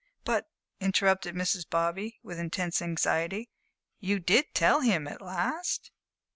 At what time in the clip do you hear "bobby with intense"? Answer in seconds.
1.69-2.81